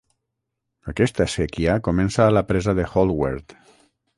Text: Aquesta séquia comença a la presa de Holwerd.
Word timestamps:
Aquesta 0.93 1.27
séquia 1.33 1.75
comença 1.89 2.25
a 2.27 2.33
la 2.39 2.43
presa 2.53 2.77
de 2.81 2.89
Holwerd. 2.95 3.57